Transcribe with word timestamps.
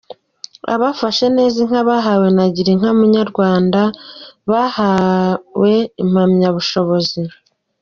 Abafashe 0.73 1.25
neza 1.37 1.55
inka 1.63 1.81
bahawe 1.89 2.27
na 2.37 2.45
Girinka 2.55 2.89
Munyarwanda 2.99 3.31
Rwanda, 3.31 3.81
bahawe 4.49 5.71
impamyabushobozi 6.03 7.21